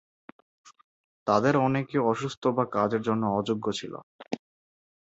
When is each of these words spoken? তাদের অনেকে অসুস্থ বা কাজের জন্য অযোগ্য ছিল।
তাদের 1.27 1.53
অনেকে 1.57 1.97
অসুস্থ 2.11 2.43
বা 2.47 2.63
কাজের 2.71 3.01
জন্য 3.01 3.23
অযোগ্য 3.39 3.65
ছিল। 3.71 3.93